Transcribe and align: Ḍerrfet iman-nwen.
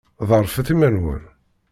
Ḍerrfet 0.29 0.69
iman-nwen. 0.73 1.23